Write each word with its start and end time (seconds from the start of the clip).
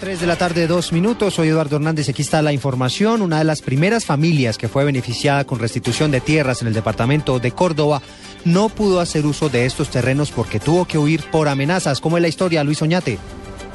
3 0.00 0.18
de 0.18 0.26
la 0.26 0.36
tarde, 0.36 0.66
dos 0.66 0.92
minutos. 0.92 1.34
Soy 1.34 1.48
Eduardo 1.48 1.76
Hernández. 1.76 2.08
Aquí 2.08 2.22
está 2.22 2.40
la 2.40 2.54
información. 2.54 3.20
Una 3.20 3.36
de 3.38 3.44
las 3.44 3.60
primeras 3.60 4.06
familias 4.06 4.56
que 4.56 4.66
fue 4.66 4.82
beneficiada 4.82 5.44
con 5.44 5.58
restitución 5.58 6.10
de 6.10 6.22
tierras 6.22 6.62
en 6.62 6.68
el 6.68 6.74
departamento 6.74 7.38
de 7.38 7.52
Córdoba 7.52 8.00
no 8.46 8.70
pudo 8.70 9.00
hacer 9.00 9.26
uso 9.26 9.50
de 9.50 9.66
estos 9.66 9.90
terrenos 9.90 10.30
porque 10.30 10.58
tuvo 10.58 10.86
que 10.86 10.96
huir 10.96 11.22
por 11.30 11.48
amenazas. 11.48 12.00
¿Cómo 12.00 12.16
es 12.16 12.22
la 12.22 12.28
historia, 12.28 12.64
Luis 12.64 12.80
Oñate? 12.80 13.18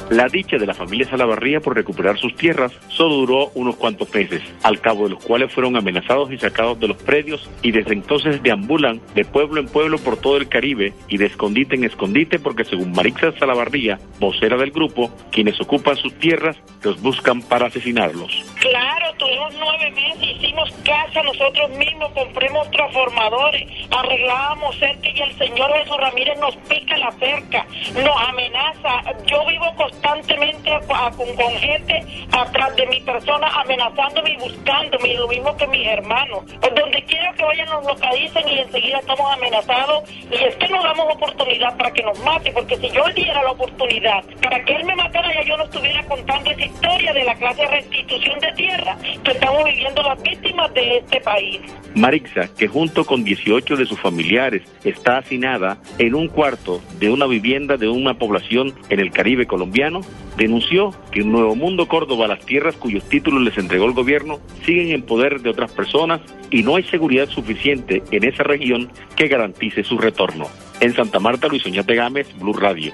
La 0.10 0.28
dicha 0.28 0.57
de 0.57 0.68
la 0.68 0.75
familia 0.75 1.10
Salavarría 1.10 1.60
por 1.62 1.75
recuperar 1.75 2.20
sus 2.20 2.36
tierras 2.36 2.71
solo 2.89 3.16
duró 3.16 3.52
unos 3.55 3.75
cuantos 3.75 4.14
meses, 4.14 4.41
al 4.61 4.79
cabo 4.79 5.05
de 5.05 5.16
los 5.16 5.23
cuales 5.23 5.52
fueron 5.52 5.75
amenazados 5.75 6.32
y 6.32 6.38
sacados 6.38 6.79
de 6.79 6.88
los 6.88 6.97
predios 6.97 7.50
y 7.64 7.71
desde 7.71 7.93
entonces 7.93 8.43
deambulan 8.43 9.02
de 9.15 9.25
pueblo 9.25 9.60
en 9.60 9.68
pueblo 9.68 9.97
por 9.97 10.18
todo 10.18 10.38
el 10.38 10.47
Caribe 10.47 10.93
y 11.07 11.18
de 11.18 11.25
escondite 11.25 11.75
en 11.75 11.86
escondite 11.86 12.38
porque 12.38 12.65
según 12.65 12.91
Marixa 12.91 13.32
Salavarría, 13.39 14.00
vocera 14.20 14.57
del 14.57 14.71
grupo, 14.71 15.11
quienes 15.32 15.60
ocupan 15.60 15.97
sus 15.97 16.14
tierras 16.19 16.56
los 16.83 17.01
buscan 17.01 17.42
para 17.42 17.68
asesinarlos. 17.68 18.43
Claro, 18.60 19.04
nueve 19.54 19.92
meses, 19.92 20.21
hicimos 20.21 20.71
casa 20.84 21.24
nosotros 21.24 21.70
mismos, 21.71 22.11
compramos 22.11 22.70
transformadores, 22.71 23.64
arreglábamos 23.92 24.75
cerca 24.78 25.10
y 25.10 25.21
el 25.21 25.38
señor 25.38 25.74
Jesús 25.74 25.97
Ramírez 25.97 26.39
nos 26.39 26.56
pica 26.68 26.97
la 26.97 27.11
cerca, 27.14 27.66
nos 27.96 28.21
amenaza. 28.30 29.02
Yo 29.25 29.46
vivo 29.46 29.66
con 29.75 29.86
constantemente 29.96 30.71
con, 30.88 31.52
gente 31.60 32.03
atrás 32.31 32.75
de 32.75 32.86
mi 32.88 33.00
persona 33.02 33.47
amenazándome 33.61 34.31
y 34.31 34.38
buscándome, 34.38 35.14
lo 35.14 35.28
mismo 35.28 35.55
que 35.58 35.67
mis 35.67 35.88
hermanos. 35.88 36.44
Pues 36.59 36.75
donde 36.75 37.03
quiero 37.05 37.33
que 37.33 37.44
vayan 37.44 37.69
nos 37.69 37.86
localicen 37.86 38.47
y 38.47 38.59
enseguida 38.59 39.00
estamos 39.00 39.31
amenazados 39.31 40.09
y 40.09 40.36
es 40.36 40.55
que 40.55 40.67
no 40.69 40.81
damos 40.83 41.14
oportunidad 41.14 41.78
para 41.78 41.92
que 41.92 42.03
nos 42.03 42.19
mate, 42.19 42.52
porque 42.52 42.78
si 42.78 42.89
yo 42.89 43.03
diera 43.16 43.44
la 43.44 43.52
oportunidad 43.52 44.23
para 44.42 44.64
que 44.64 44.75
él 44.75 44.86
me 44.86 44.95
matara 44.95 45.33
ya 45.33 45.44
yo 45.44 45.58
no 45.58 45.64
estuviera 45.64 46.03
contando 46.03 46.52
historia 46.64 47.14
de 47.14 47.23
la 47.23 47.36
clase 47.36 47.66
restitución 47.67 48.39
de 48.39 48.52
tierra 48.53 48.97
que 49.23 49.31
estamos 49.31 49.63
viviendo 49.66 50.02
las 50.03 50.21
víctimas 50.21 50.73
de 50.73 50.97
este 50.97 51.21
país. 51.21 51.61
Marixa, 51.95 52.49
que 52.57 52.67
junto 52.67 53.05
con 53.05 53.23
18 53.23 53.77
de 53.77 53.85
sus 53.85 53.99
familiares 53.99 54.63
está 54.83 55.17
hacinada 55.17 55.77
en 55.97 56.13
un 56.13 56.27
cuarto 56.27 56.81
de 56.99 57.09
una 57.09 57.25
vivienda 57.25 57.77
de 57.77 57.88
una 57.88 58.17
población 58.17 58.73
en 58.89 58.99
el 58.99 59.11
Caribe 59.11 59.45
colombiano, 59.45 60.02
denunció 60.38 60.93
que 61.11 61.21
en 61.21 61.31
Nuevo 61.31 61.55
Mundo 61.55 61.88
Córdoba 61.88 62.27
las 62.27 62.45
tierras 62.45 62.75
cuyos 62.75 63.08
títulos 63.08 63.41
les 63.43 63.58
entregó 63.58 63.85
el 63.85 63.93
gobierno 63.93 64.39
siguen 64.65 64.91
en 64.91 65.03
poder 65.03 65.41
de 65.41 65.49
otras 65.49 65.71
personas 65.71 66.21
y 66.52 66.63
no 66.63 66.75
hay 66.75 66.83
seguridad 66.83 67.30
suficiente 67.30 68.03
en 68.11 68.23
esa 68.25 68.43
región 68.43 68.91
que 69.15 69.27
garantice 69.27 69.83
su 69.83 69.97
retorno. 69.97 70.47
En 70.81 70.93
Santa 70.93 71.19
Marta, 71.19 71.47
Luis 71.47 71.65
Oñate 71.65 71.95
Gámez, 71.95 72.27
Blue 72.37 72.53
Radio. 72.53 72.93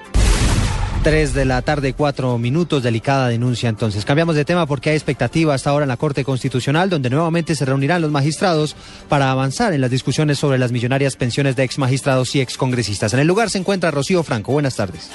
3 1.02 1.34
de 1.34 1.44
la 1.44 1.62
tarde, 1.62 1.94
cuatro 1.94 2.38
minutos, 2.38 2.84
delicada 2.84 3.26
denuncia 3.26 3.68
entonces. 3.68 4.04
Cambiamos 4.04 4.36
de 4.36 4.44
tema 4.44 4.66
porque 4.66 4.90
hay 4.90 4.96
expectativa 4.96 5.52
hasta 5.52 5.70
ahora 5.70 5.82
en 5.82 5.88
la 5.88 5.96
Corte 5.96 6.22
Constitucional, 6.22 6.90
donde 6.90 7.10
nuevamente 7.10 7.56
se 7.56 7.64
reunirán 7.64 8.02
los 8.02 8.12
magistrados 8.12 8.76
para 9.08 9.32
avanzar 9.32 9.72
en 9.72 9.80
las 9.80 9.90
discusiones 9.90 10.38
sobre 10.38 10.58
las 10.58 10.70
millonarias 10.70 11.16
pensiones 11.16 11.56
de 11.56 11.64
ex 11.64 11.76
magistrados 11.78 12.36
y 12.36 12.40
ex 12.40 12.56
congresistas. 12.56 13.14
En 13.14 13.20
el 13.20 13.26
lugar 13.26 13.50
se 13.50 13.58
encuentra 13.58 13.90
Rocío 13.90 14.22
Franco. 14.22 14.52
Buenas 14.52 14.76
tardes. 14.76 15.10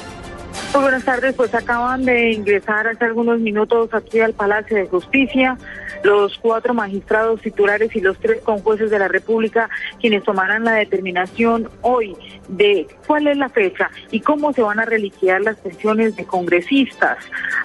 Muy 0.73 0.81
buenas 0.83 1.05
tardes, 1.05 1.33
pues 1.35 1.53
acaban 1.55 2.05
de 2.05 2.31
ingresar 2.31 2.87
hace 2.87 3.05
algunos 3.05 3.39
minutos 3.39 3.93
aquí 3.93 4.19
al 4.19 4.33
Palacio 4.33 4.77
de 4.77 4.87
Justicia 4.87 5.57
los 6.03 6.37
cuatro 6.37 6.73
magistrados 6.73 7.41
titulares 7.41 7.95
y 7.95 8.01
los 8.01 8.17
tres 8.19 8.41
conjueces 8.41 8.89
de 8.91 8.99
la 8.99 9.07
República 9.07 9.69
quienes 9.99 10.23
tomarán 10.23 10.63
la 10.63 10.73
determinación 10.73 11.69
hoy 11.81 12.15
de 12.47 12.87
cuál 13.05 13.27
es 13.27 13.37
la 13.37 13.49
fecha 13.49 13.89
y 14.11 14.21
cómo 14.21 14.53
se 14.53 14.61
van 14.61 14.79
a 14.79 14.85
reliquear 14.85 15.41
las 15.41 15.57
pensiones 15.57 16.15
de 16.15 16.25
congresistas. 16.25 17.17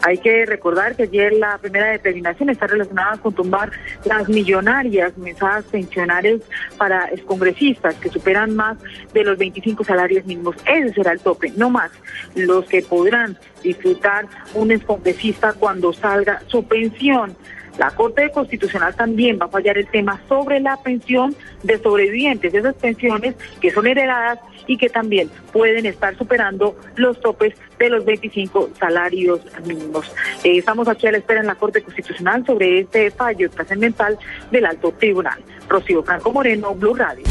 Hay 0.03 0.19
que 0.19 0.45
recordar 0.47 0.97
que 0.97 1.05
ayer 1.05 1.33
la 1.35 1.59
primera 1.59 1.91
determinación 1.91 2.51
está 2.51 2.67
relacionada 2.67 3.17
con 3.19 3.35
tumbar 3.35 3.71
las 4.05 4.29
millonarias 4.29 5.17
mensadas 5.17 5.65
pensionarias 5.67 6.41
para 6.77 7.09
congresistas 7.27 7.95
que 7.97 8.09
superan 8.09 8.57
más 8.57 8.77
de 9.13 9.25
los 9.25 9.39
25 9.39 9.85
salarios 9.85 10.25
mínimos. 10.27 10.57
Ese 10.67 10.93
será 10.95 11.13
el 11.13 11.21
tope, 11.21 11.53
no 11.57 11.71
más. 11.71 11.93
Los 12.35 12.67
que 12.67 12.82
podrán 12.83 13.39
disfrutar 13.63 14.27
un 14.55 14.77
congresista 14.81 15.53
cuando 15.53 15.93
salga 15.93 16.43
su 16.47 16.65
pensión. 16.65 17.37
La 17.79 17.91
Corte 17.91 18.31
Constitucional 18.31 18.95
también 18.95 19.39
va 19.41 19.47
a 19.47 19.49
fallar 19.49 19.79
el 19.79 19.87
tema 19.87 20.21
sobre 20.29 20.61
la 20.61 20.77
pensión 20.77 21.35
de 21.63 21.79
sobrevivientes, 21.79 22.53
esas 22.53 22.75
pensiones 22.75 23.35
que 23.61 23.71
son 23.71 23.87
heredadas 23.87 24.41
y 24.67 24.77
que 24.77 24.89
también 24.89 25.31
pueden 25.53 25.87
estar 25.87 26.17
superando 26.17 26.77
los 26.97 27.19
topes 27.21 27.55
de 27.79 27.89
los 27.89 28.05
25 28.05 28.71
salarios 28.79 29.41
mínimos. 29.67 30.13
Eh, 30.45 30.59
estamos 30.59 30.87
aquí 30.87 31.07
a 31.07 31.13
la 31.13 31.19
espera 31.19 31.41
en 31.41 31.47
la 31.47 31.55
Corte 31.55 31.83
Constitucional 31.83 32.45
sobre 32.45 32.81
este 32.81 33.11
fallo 33.11 33.51
trascendental 33.51 34.19
del 34.51 34.67
Alto 34.67 34.93
Tribunal. 34.93 35.43
Rocío 35.69 36.03
Franco 36.03 36.31
Moreno, 36.31 36.75
Blue 36.75 36.95
Radio. 36.95 37.25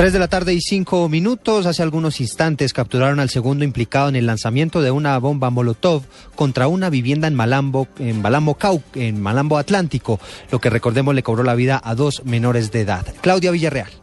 Tres 0.00 0.14
de 0.14 0.18
la 0.18 0.28
tarde 0.28 0.54
y 0.54 0.62
cinco 0.62 1.10
minutos. 1.10 1.66
Hace 1.66 1.82
algunos 1.82 2.22
instantes 2.22 2.72
capturaron 2.72 3.20
al 3.20 3.28
segundo 3.28 3.66
implicado 3.66 4.08
en 4.08 4.16
el 4.16 4.24
lanzamiento 4.24 4.80
de 4.80 4.90
una 4.90 5.18
bomba 5.18 5.50
Molotov 5.50 6.04
contra 6.34 6.68
una 6.68 6.88
vivienda 6.88 7.28
en 7.28 7.34
Malambo, 7.34 7.86
en 7.98 8.22
Malambo 8.22 8.54
Cau, 8.54 8.82
en 8.94 9.20
Malambo 9.20 9.58
Atlántico, 9.58 10.18
lo 10.50 10.58
que 10.58 10.70
recordemos 10.70 11.14
le 11.14 11.22
cobró 11.22 11.42
la 11.42 11.54
vida 11.54 11.78
a 11.84 11.94
dos 11.94 12.24
menores 12.24 12.72
de 12.72 12.80
edad. 12.80 13.04
Claudia 13.20 13.50
Villarreal. 13.50 13.99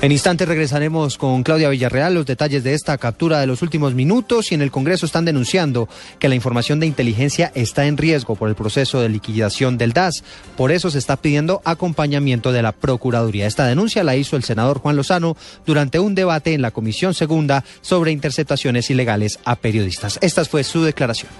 En 0.00 0.12
instantes 0.12 0.46
regresaremos 0.46 1.18
con 1.18 1.42
Claudia 1.42 1.70
Villarreal 1.70 2.14
los 2.14 2.24
detalles 2.24 2.62
de 2.62 2.72
esta 2.72 2.96
captura 2.98 3.40
de 3.40 3.48
los 3.48 3.62
últimos 3.62 3.94
minutos 3.94 4.52
y 4.52 4.54
en 4.54 4.62
el 4.62 4.70
Congreso 4.70 5.06
están 5.06 5.24
denunciando 5.24 5.88
que 6.20 6.28
la 6.28 6.36
información 6.36 6.78
de 6.78 6.86
inteligencia 6.86 7.50
está 7.56 7.84
en 7.84 7.96
riesgo 7.96 8.36
por 8.36 8.48
el 8.48 8.54
proceso 8.54 9.00
de 9.00 9.08
liquidación 9.08 9.76
del 9.76 9.92
DAS. 9.92 10.22
Por 10.56 10.70
eso 10.70 10.92
se 10.92 10.98
está 10.98 11.16
pidiendo 11.16 11.62
acompañamiento 11.64 12.52
de 12.52 12.62
la 12.62 12.70
Procuraduría. 12.70 13.48
Esta 13.48 13.66
denuncia 13.66 14.04
la 14.04 14.14
hizo 14.14 14.36
el 14.36 14.44
senador 14.44 14.78
Juan 14.78 14.94
Lozano 14.94 15.36
durante 15.66 15.98
un 15.98 16.14
debate 16.14 16.54
en 16.54 16.62
la 16.62 16.70
Comisión 16.70 17.12
Segunda 17.12 17.64
sobre 17.80 18.12
interceptaciones 18.12 18.90
ilegales 18.90 19.40
a 19.44 19.56
periodistas. 19.56 20.20
Esta 20.22 20.44
fue 20.44 20.62
su 20.62 20.84
declaración 20.84 21.32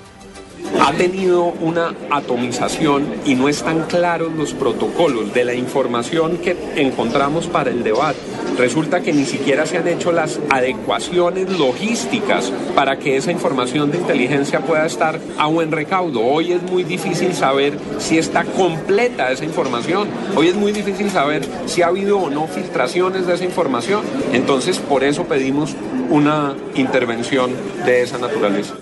ha 0.81 0.93
tenido 0.93 1.45
una 1.45 1.95
atomización 2.11 3.07
y 3.25 3.35
no 3.35 3.49
están 3.49 3.83
claros 3.83 4.33
los 4.33 4.53
protocolos 4.55 5.33
de 5.33 5.45
la 5.45 5.55
información 5.55 6.39
que 6.39 6.57
encontramos 6.77 7.47
para 7.47 7.71
el 7.71 7.83
debate. 7.83 8.19
Resulta 8.59 9.01
que 9.01 9.13
ni 9.13 9.25
siquiera 9.25 9.67
se 9.67 9.79
han 9.79 9.87
hecho 9.87 10.11
las 10.11 10.41
adecuaciones 10.51 11.49
logísticas 11.59 12.53
para 12.75 12.99
que 12.99 13.17
esa 13.17 13.31
información 13.31 13.93
de 13.93 13.99
inteligencia 13.99 14.61
pueda 14.61 14.85
estar 14.85 15.21
a 15.39 15.47
buen 15.47 15.71
recaudo. 15.71 16.21
Hoy 16.23 16.53
es 16.53 16.63
muy 16.63 16.83
difícil 16.83 17.35
saber 17.35 17.79
si 17.99 18.19
está 18.19 18.45
completa 18.45 19.31
esa 19.31 19.45
información. 19.45 20.09
Hoy 20.35 20.49
es 20.49 20.57
muy 20.57 20.73
difícil 20.73 21.09
saber 21.09 21.47
si 21.67 21.83
ha 21.83 21.87
habido 21.87 22.19
o 22.19 22.31
no 22.31 22.49
filtraciones 22.49 23.29
de 23.29 23.35
esa 23.35 23.45
información. 23.45 24.03
Entonces, 24.33 24.79
por 24.79 25.05
eso 25.05 25.25
pedimos 25.25 25.77
una 26.11 26.57
intervención 26.75 27.53
de 27.87 28.03
esa 28.03 28.19
naturaleza. 28.19 28.75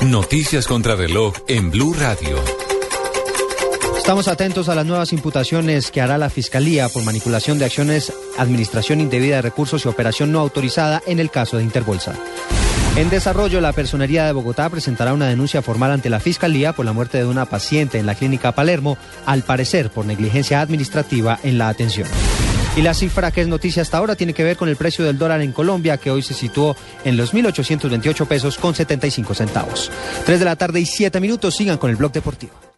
Noticias 0.00 0.66
contra 0.66 0.96
reloj 0.96 1.34
en 1.46 1.70
Blue 1.70 1.94
Radio. 1.94 2.36
Estamos 3.96 4.26
atentos 4.26 4.68
a 4.68 4.74
las 4.74 4.84
nuevas 4.84 5.12
imputaciones 5.12 5.92
que 5.92 6.00
hará 6.00 6.18
la 6.18 6.28
Fiscalía 6.28 6.88
por 6.88 7.04
manipulación 7.04 7.60
de 7.60 7.66
acciones, 7.66 8.12
administración 8.38 9.00
indebida 9.00 9.36
de 9.36 9.42
recursos 9.42 9.84
y 9.84 9.88
operación 9.88 10.32
no 10.32 10.40
autorizada 10.40 11.02
en 11.06 11.18
el 11.18 11.30
caso 11.30 11.58
de 11.58 11.64
Interbolsa. 11.64 12.14
En 12.94 13.08
desarrollo, 13.08 13.62
la 13.62 13.72
Personería 13.72 14.26
de 14.26 14.32
Bogotá 14.32 14.68
presentará 14.68 15.14
una 15.14 15.26
denuncia 15.26 15.62
formal 15.62 15.92
ante 15.92 16.10
la 16.10 16.20
Fiscalía 16.20 16.74
por 16.74 16.84
la 16.84 16.92
muerte 16.92 17.18
de 17.18 17.24
una 17.24 17.46
paciente 17.46 17.98
en 17.98 18.04
la 18.04 18.14
clínica 18.14 18.52
Palermo, 18.52 18.98
al 19.24 19.42
parecer 19.42 19.90
por 19.90 20.04
negligencia 20.04 20.60
administrativa 20.60 21.38
en 21.42 21.56
la 21.56 21.68
atención. 21.68 22.06
Y 22.76 22.82
la 22.82 22.94
cifra 22.94 23.30
que 23.30 23.42
es 23.42 23.48
noticia 23.48 23.82
hasta 23.82 23.98
ahora 23.98 24.14
tiene 24.14 24.34
que 24.34 24.44
ver 24.44 24.56
con 24.56 24.68
el 24.68 24.76
precio 24.76 25.04
del 25.04 25.18
dólar 25.18 25.40
en 25.40 25.52
Colombia, 25.52 25.96
que 25.96 26.10
hoy 26.10 26.22
se 26.22 26.34
situó 26.34 26.76
en 27.04 27.16
los 27.16 27.34
1.828 27.34 28.26
pesos 28.26 28.58
con 28.58 28.74
75 28.74 29.34
centavos. 29.34 29.90
Tres 30.24 30.38
de 30.38 30.44
la 30.44 30.56
tarde 30.56 30.80
y 30.80 30.86
siete 30.86 31.20
minutos. 31.20 31.54
Sigan 31.54 31.78
con 31.78 31.90
el 31.90 31.96
blog 31.96 32.12
deportivo. 32.12 32.71